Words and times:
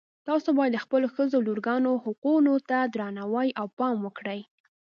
تاسو 0.27 0.49
باید 0.57 0.71
د 0.75 0.79
خپلو 0.85 1.07
ښځو 1.15 1.35
او 1.37 1.45
لورګانو 1.47 2.01
حقونو 2.03 2.53
ته 2.69 2.77
درناوی 2.93 3.49
او 3.59 3.67
پام 3.77 3.95
وکړئ 4.01 4.41